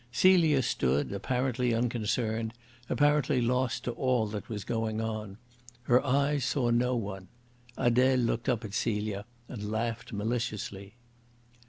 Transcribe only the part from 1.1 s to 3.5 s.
apparently unconcerned, apparently